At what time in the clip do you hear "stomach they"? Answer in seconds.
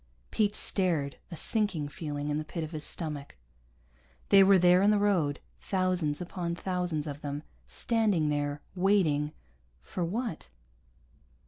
2.83-4.43